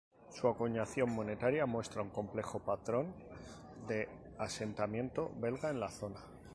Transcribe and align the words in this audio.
Su 0.31 0.47
acuñación 0.47 1.11
monetaria 1.13 1.67
muestra 1.67 2.01
un 2.01 2.09
complejo 2.09 2.57
patrón 2.57 3.13
de 3.87 4.09
asentamiento 4.39 5.31
belga 5.37 5.69
en 5.69 5.79
la 5.79 5.91
zona. 5.91 6.19